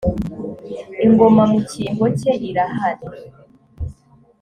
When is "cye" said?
2.19-2.31